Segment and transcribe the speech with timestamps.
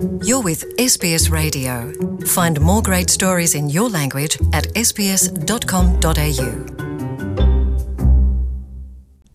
[0.00, 1.74] You're with SBS Radio.
[2.36, 6.48] Find more great stories in your language at sbs.com.au.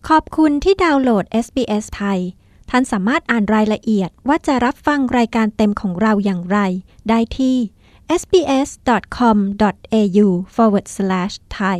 [0.08, 2.20] ขอบคุณที่ดาวน์โหลด SBS ไทย
[2.70, 6.58] ท่านสามารถอ่านรายละเอียดว่าจะรับฟังรายการเต็มของเราอย่างไร
[7.08, 7.56] ได้ที่
[8.20, 11.78] sbs.com.au forward slash thai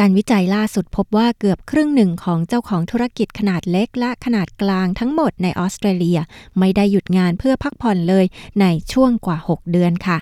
[0.00, 6.18] การวิจัยล่าสุดพบว่าเกือบครึ่งหนึ่งของเจ้าของธุรกิจขนาดเล็กและขนาดกลางทั้งหมดในออสเตรเลีย
[6.58, 8.24] ไม่ได้หยุดงานเพื่อพักผ่อนเลย
[8.60, 10.18] ในช่วงกว่า 6 เดือนค่ะ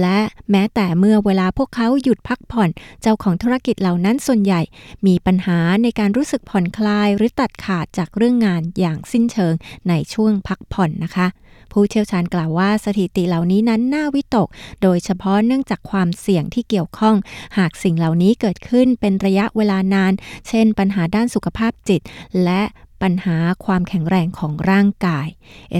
[0.00, 0.18] และ
[0.50, 2.70] แม้แต่เมื่อเวลาพวกเขาหยุดพักผ่อน
[3.02, 4.60] เจ้าของธุรกิจเหล่านั้นส่วนใหญ่
[5.06, 9.54] มีปัญหาในการรู้สึกผ่อนคลายหรือตัดขาดจากเรื่องงานอย่างสิ้นเชิง
[9.88, 11.26] ในช่วงพักผ่อนนะคะ
[11.72, 14.48] ผู้เชี่ยวชาญกล่าวว่าสถิติเหล่านี้นั้นน่าวิตก
[14.82, 17.16] โดยเฉพาะเนื่องจากความเสี่ยงที่เกี่ยวข้อง
[17.58, 20.12] หากสิ่งเหล่านี้เกิดขึ้นเป็นระยะเวลานาน
[20.48, 22.00] เช่น ปัญหาด้านสุขภาพจิต
[22.44, 22.62] และ
[23.02, 25.26] ปัญหาความแข็งแรงของร่างกาย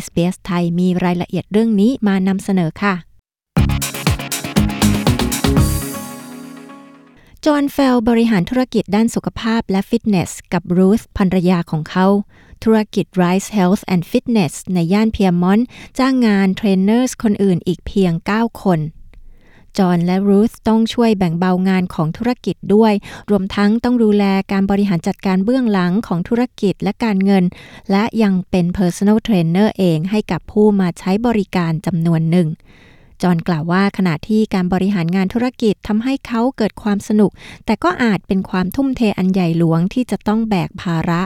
[0.05, 2.95] SBS ไทยมีรายละเอียดเรื่องนี้มานำเสนอค่ะ
[7.47, 12.07] จอห์นเฟลบริหารธุรกิจด้านสุขภาพและฟิตเนส กับรูธภรรยาของเขา
[12.65, 15.61] ธุรกิจ Rise Health and Fitness ในย่าน Pyrmont
[15.99, 18.81] จ้างงาน trainers คนอื่นอีกเพียง 9 คน
[19.79, 22.93] จอห์นและรูธต้องช่วยแบ่งเบางานของธุรกิจด้วย
[23.31, 27.45] รวมทั้งต้องดูแลการบริหารจัดการเบื้องหลังของธุรกิจและการเงิน
[27.91, 32.49] และยังเป็น Personal Trainer เองให้กับผู้มาใช้บริการจำนวนหนึ่ง
[33.23, 37.31] จอห์นกล่าวว่าขณะที่การบริหารงานธุรกิจทำให้เขาเกิดความสนุก
[37.67, 41.23] แต่ก็อาจเป็นความทุ่มเทอันใหญ่หลวงที่จะต้องแบกภาระ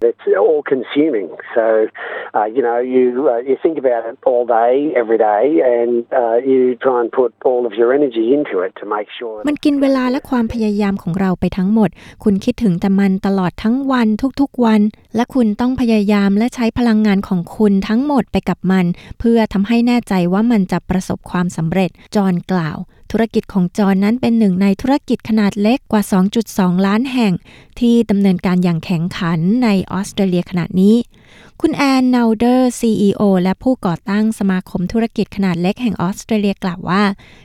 [0.00, 1.28] It's all consuming.
[1.56, 1.88] So,
[2.34, 5.42] uh, you know, you uh, you think about it all day, every day,
[5.74, 9.36] and uh, you try and put all of your energy into it to make sure.
[9.48, 11.90] มันกินเวลาและความพยายามของเราไปทั้งหมด
[12.24, 14.08] คุณคิดถึงแต่มันตลอดทั้งวัน
[14.40, 14.80] ทุกๆวัน
[15.16, 18.86] และคุณต้องพยายามและใช้พลังงานของคุณทั้งหมดไปกับมัน
[19.18, 22.78] เพื่อทำให้แน่ใจว่ามันจะประสบความสำเร็จ จอห์นกล่าว
[23.10, 26.02] ธุรกิจของจอห์นนั้นเป็นหนึ่งในธุรกิจขนาดเล็กกว่า
[26.44, 27.32] 2.2 ล้านแห่ง
[27.78, 30.96] ที่ดำเนินการอย่างแข็งขันในออสเตรเลียขณะนี้
[31.60, 37.02] คุณแอนนาเดอร์ CEO และผู้ก่อตั้งสมาคมธุรกิจขนาดเล็กแห่งออสเตรเลียกล่าวว่า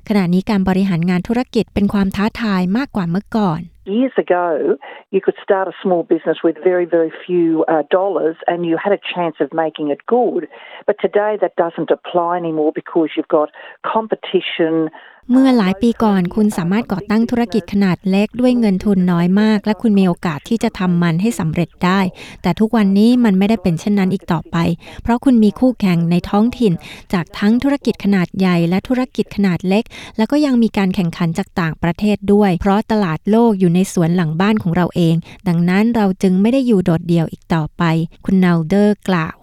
[0.09, 4.77] ขณะนี้การบริหารงานธุรกิจเป็นความท้าทายมากกว่าเมื่อก่อน Years ago,
[5.11, 8.93] you could start a small business with very, very few uh, dollars and you had
[8.93, 10.47] a chance of making it good.
[10.87, 13.49] But today that doesn't apply anymore because you've got
[13.83, 14.89] competition.
[15.31, 21.99] เมื่อหลายปีก่อนคุณสามารถก่อตั้งธุรกิจขนาดเล็กด้วยเงินทุนน้อยมาก และคุณมีโอกาสที่จะทำมันให้สำเร็จได้
[22.41, 24.57] แต่ทุกวันนี้มันไม่ได้เป็นเช่นนั้นอีกต่อไป
[25.03, 26.73] เพราะคุณมีคู่แข่งในท้องถิ่น
[27.13, 29.83] จากทั้งธุรกิจขนาดใหญ่และธุรกิจขนาดเล็ก
[30.17, 35.15] แล้วก็ยังมีการแข่งขันจากต่างประเทศด้วย เพราะตลาดโลกอยู่ในสวนหลังบ้านของเราเอง
[35.47, 37.83] ดังนั้นเราจึงไม่ได้อยู่โดดเดี่ยวอีกต่อไป
[38.25, 39.35] คุณนาลเดอร์กล่าว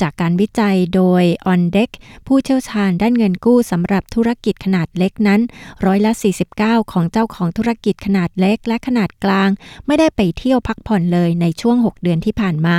[0.00, 1.90] จากการวิจัยโดย On Deck
[2.26, 5.40] ผู้เชี่ยวชาญด้านเงินกู้สำหรับธุรกิจขนาดเล็กนั้น
[5.86, 6.12] ร้อยละ
[6.52, 9.50] 49 ของเจ้าของธุรกิจขนาดเล็กและขนาดกลาง
[9.86, 12.78] ไม่ได้ไปเที่ยวพักผ่อนเลยในช่วง 6 เดือนที่ผ่านมา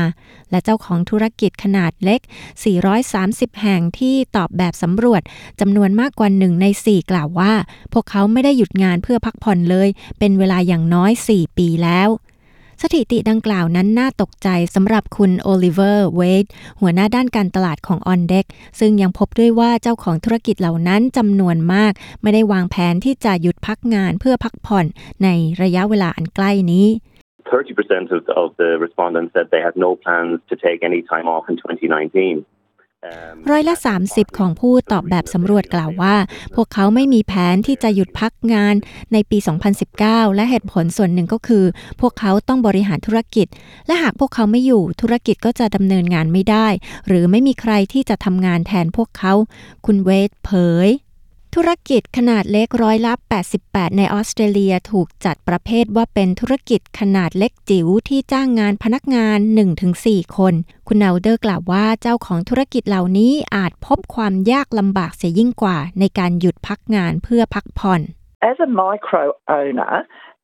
[0.51, 2.19] และเจ้าของธุรกิจขนาดเล็ก
[2.91, 5.21] 430 แห่งที่ตอบแบบสำรวจ
[5.59, 7.53] จำนวนมากกว่า1ใน 4 กล่าวว่า
[7.93, 12.09] พวกเขาไม่ได้หยุดงานเพื่อพักผ่อนเลย เป็นเวลาอย่างน้อย 4 ปีแล้ว
[12.81, 16.45] สถิติดังกล่าวนั้นน่าตกใจสำหรับคุณโอลิเวอร์เวด
[16.81, 18.47] หัวหน้าด้านการตลาดของ On Deck
[18.79, 24.85] ซึ่งยังพบด้วยว่าเจ้าของธุรกิจเหล่านั้นจำนวนมาก ไม่ได้วางแผนที่จะหยุดพักงานเพื่อพักผ่อน
[25.23, 25.27] ใน
[25.61, 26.87] ระยะเวลาอันใกล้นี้
[27.51, 31.45] 30% of, of the respondents said they had no plans to take any time off
[31.49, 32.45] in 2019.
[33.49, 33.75] ร้อยละ
[34.07, 36.15] 30 ของผู้ตอบแบบสำรวจกล่าวว่า
[36.55, 38.75] พวกเขาไม่มีแผนที่จะหยุดพักงาน
[39.13, 39.37] ในปี
[39.87, 41.63] 2019 และเหตุผลส่วนหนึ่งก็คือ
[42.01, 43.47] พวกเขาต้องบริหารธุรกิจ
[43.87, 46.67] และหากพวกเขาไม่อยู่ธุรกิจก็จะดำเนินงานไม่ได้
[47.07, 49.33] หรือไม่มีใครที่จะทำงานแทนพวกเขา
[49.85, 50.51] คุณเวทเผ
[50.87, 50.89] ย
[51.57, 53.13] ธุรกิจขนาดเล็กร้อยละ
[53.55, 59.37] 88 ในออสเตรเลียถูกจัดประเภทว่าเป็นธุรกิจขนาดเล็กจิ๋วที่จ้างงานพนักงาน
[59.85, 60.53] 1-4 คน
[60.87, 68.01] คุณนาลเดอร์กล่าวว่าเจ้าของธุรกิจเหล่านี้อาจพบความยากลำบากเสียยิ่งกว่าในการหยุดพักงานเพื่อพักผ่อน
[68.51, 69.23] As a micro
[69.59, 69.93] owner,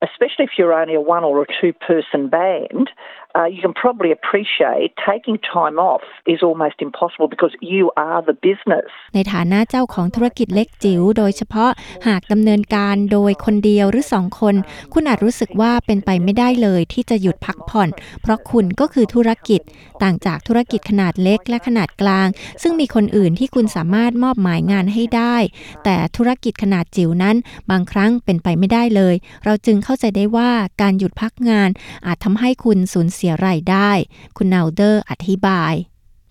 [0.02, 2.90] especially if you're only a one or a two person band,
[3.36, 8.36] uh, you can probably appreciate taking time off is almost impossible because you are the
[8.48, 8.90] business.
[9.16, 11.72] ในฐานะเจ้าของธุรกิจเล็กจิ๋วโดยเฉพาะ
[12.08, 14.56] หากดำเนินการโดยคนเดียวหรือสองคน
[14.94, 17.90] คุณอาจรู้สึกว่าเป็นไปไม่ได้เลยที่จะหยุดพักผ่อน
[18.22, 19.62] เพราะคุณก็คือธุรกิจ
[20.04, 22.28] ต่างจากธุรกิจขนาดเล็กและขนาดกลาง
[22.62, 25.36] ซึ่งมีคนอื่นที่คุณสามารถมอบหมายงานให้ได้
[25.84, 27.36] แต่ธุรกิจขนาดจิ๋วนั้น
[27.72, 29.16] บางครั้งเป็นไปไม่ได้เลย
[29.46, 30.52] เราจึงเข้าใจได้ว่า
[30.82, 31.70] การหยุดพักงาน
[32.06, 33.90] อาจทำให้คุณสูญเสียรายได้
[34.38, 35.74] คุณนาลเดอร์อธิบาย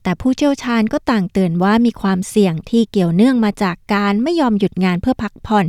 [0.02, 5.66] แต่ผู้เชี่ยวชาญก็ต่างเตือนว่ามีความเสี่ยงที่เกี่ยวเนื่องมาจากการไม่ยอมหยุดงานเพื่อพักผ่อน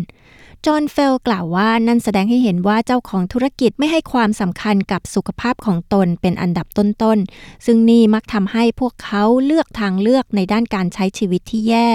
[0.65, 11.89] จอห์นเฟลกล่าวว่านั่นแสดงให้เห็นว่าเจ้าของธุรกิจไม่ให้ความสำคัญกับสุขภาพของตนเป็นอันดับต้นๆ ซึ่งนี่มักทำให้พวกเขาเลือกทางเลือกในด้านการใช้ชีวิตที่แย่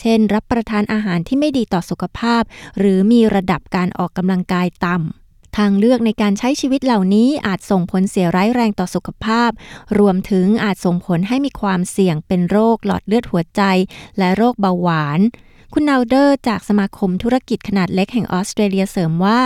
[0.00, 2.42] เช่น รับประทานอาหารที่ไม่ดีต่อสุขภาพ
[2.78, 5.25] หรือมีระดับการออกกำลังกายต่ำ
[5.56, 9.50] ทางเลือกในการใช้ชีวิตเหล่านี้อาจส่งผลเสียร้ายแรงต่อสุขภาพ
[9.98, 13.62] รวมถึงอาจส่งผลให้มีความเสี่ยงเป็นโรคหลอดเลือดหัวใจ
[14.18, 15.20] และโรคเบาหวาน
[15.72, 19.40] คุณนาวเดอร์จากสมาคมธุรกิจขนาดเล็กแห่งออสเตรเลียเสริมว่า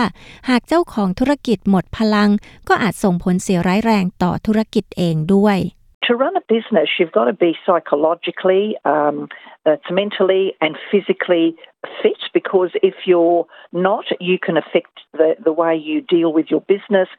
[0.49, 2.29] หากเจ้าของธุรกิจหมดพลัง
[2.67, 5.59] ก็อาจส่งผลเสียร้ายแรงต่อธุรกิจเองด้วย
[6.07, 8.63] To run a business, you've got to be psychologically,
[8.93, 9.17] um,
[9.65, 11.55] uh, mentally, and physically
[12.01, 16.63] fit because if you're not, you can affect the, the way you deal with your
[16.73, 17.09] business.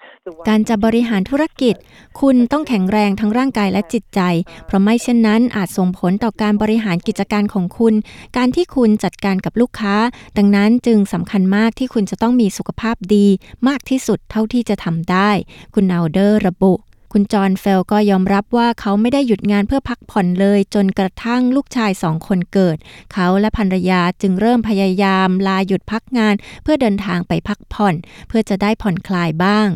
[0.49, 1.75] การจะบริหารธุรกิจ
[2.21, 4.21] คุณต้องแข็งแรงทั้งร่างกายและจิตใจ
[4.67, 7.95] เพราะไม่เช่นนั้นอาจส่งผลต่อการบริหารกิจการของคุณ
[8.37, 9.97] การที่คุณจัดการกับลูกค้า
[10.39, 13.27] ดังนั้นจึงสำคัญมากที่คุณจะต้องมีสุขภาพดี
[13.69, 15.31] มากที่สุดเท่าที่จะทำได้
[15.75, 16.75] คุณนาวเดอร์ระบุ
[17.13, 22.77] คุณจอห์นเฟลก็ยอมรับว่าเขาไม่ได้หยุดงานเพื่อพักผ่อนเลย จนกระทั่งลูกชายสองคนเกิด
[23.13, 27.95] เขาและภรรยาจึงเริ่มพยายามลาหยุดพักงาน เพื่อเดินทางไปพักผ่อน
[28.29, 29.69] เพื่อจะได้ผ่อนคลายบ้าง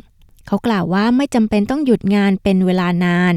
[0.47, 3.35] เขากล่าวว่าไม่จำเป็นต้องหยุดงานเป็นเวลานาน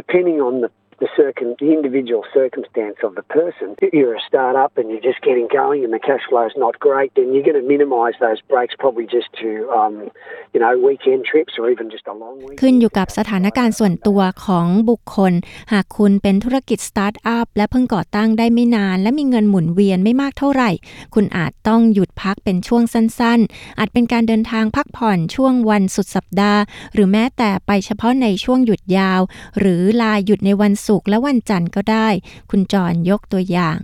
[0.00, 0.70] depending on the
[1.00, 3.74] the, circum, the individual circumstance of the person.
[3.80, 6.78] If you're a startup and you're just getting going and the cash flow is not
[6.78, 10.10] great, then you're going to minimise those breaks probably just to, um,
[10.54, 12.58] you know, weekend trips or even just a long weekend.
[12.60, 15.32] ขึ้นอยู่กับสถานการณ์ส่วนตัวของบุคคล
[15.72, 20.70] หากคุณเป็นธุรกิจสตาร์ทอัพและเพิ่งก่อตั้งได้ไม่นาน และมีเงินหมุนเวียนไม่มากเท่าไหร่
[21.14, 26.60] คุณอาจต้องหยุดพักเป็นช่วงสั้นๆ อาจเป็นการเดินทางพักผ่อนช่วงวันสุดสัปดาห์
[26.94, 29.20] หรือแม้แต่ไปเฉพาะในช่วงหยุดยาว
[29.58, 32.08] หรือลาหยุดในวันศุกร์และวันจันทร์ก็ได้
[32.50, 33.78] คุณจอรยกตัวอย่าง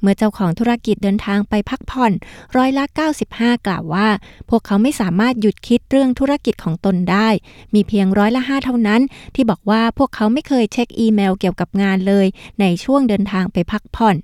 [0.00, 2.12] เมื่อเจ้าของธุรกิจเดินทางไปพักผ่อน
[2.56, 2.84] ร้อยละ
[3.24, 4.08] 95 กล่าวว่า
[4.48, 7.28] พวกเขาไม่สามารถหยุดคิดเรื่องธุรกิจของตนได้
[7.74, 9.00] มีเพียงร้อยละ 5 เท่านั้น
[9.34, 12.26] ที่บอกว่าพวกเขาไม่เคยเช็คอีเมลเกี่ยวกับงานเลย
[12.60, 14.16] ในช่วงเดินทางไปพักผ่อน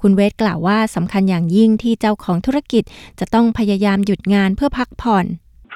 [0.00, 2.82] คุณเวทกล่าวว่าสำคัญอย่างยิ่งที่เจ้าของธุรกิจ
[3.18, 5.26] จะต้องพยายามหยุดงานเพื่อพักผ่อน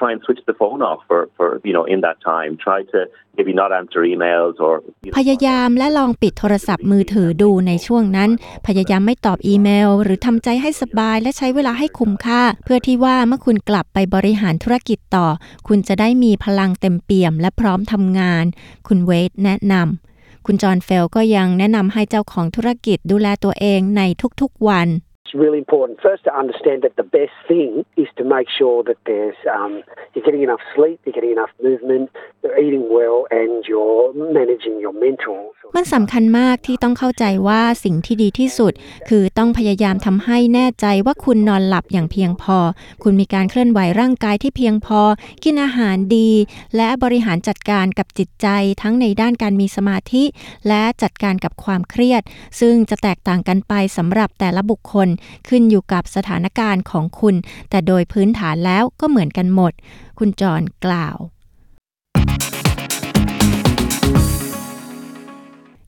[0.01, 2.51] Try and switch the phone off for, for you know in that time.
[2.67, 2.99] Try to
[3.37, 8.29] maybe not answer emails or you know, พยายามและลองปิดโทรศัพท์มือถือดูในช่วงนั้น
[8.67, 15.27] พยายามไม่ตอบอีเมล หรือทำใจให้สบายและใช้เวลาให้คุ้มค่า เพื่อที่ว่าเมื่อคุณกลับไปบริหารธุรกิจต่อ
[15.67, 18.45] คุณจะได้มีพลังเต็มเปี่ยมและพร้อมทำงาน
[18.87, 24.01] คุณเวทแนะนำคุณจอห์นเฟลก็ยังแนะนำให้เจ้าของธุรกิจดูแลตัวเองใน
[24.41, 24.87] ทุกๆวัน
[25.25, 28.99] It's really important first to understand that the best thing is to make sure that
[29.09, 29.81] there's um,
[30.13, 32.11] you're getting enough sleep, you're getting enough movement,
[32.43, 35.39] you're eating well, and you're managing your mental.
[35.75, 38.73] มันสำคัญมากที่ต้องเข้าใจว่าสิ่งที่ดีที่สุด
[39.09, 42.57] คือต้องพยายามทำให้แน่ใจว่าคุณนอนหลับอย่างเพียงพอ
[43.03, 45.01] คุณมีการเคลื่อนไหวร่างกายที่เพียงพอ
[45.43, 46.29] กินอาหารดี
[46.75, 48.47] และบริหารจัดการกับจิตใจ
[48.81, 50.23] ทั้งในด้านการมีสมาธิ
[50.67, 52.21] และจัดการกับความเครียด
[52.59, 55.07] ซึ่งจะแตกต่างกันไปสำหรับแต่ละบุคคล
[55.47, 57.35] ขึ้นอยู่กับสถานการณ์ของคุณ
[57.69, 59.73] แต่โดยพื้นฐานแล้วก็เหมือนกันหมด
[60.19, 61.17] คุณจรกล่าว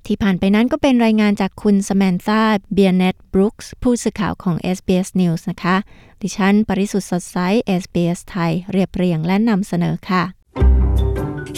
[0.07, 2.43] ที่ผ่านไปนั้นก็เป็นรายงานจากคุณสแมนธา
[2.73, 5.75] เบียเนตบรูคส์ผู้สื่อข่าวของ SBS News นะคะ
[6.21, 7.37] ดิฉัน ปริสุทธ์สดใส
[7.81, 10.23] SBS ไทย เรียบเรียงและนำเสนอค่ะ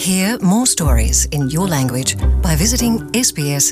[0.06, 2.10] Hear more stories in your language
[2.46, 2.94] by visiting
[3.26, 3.70] sbs.com.au.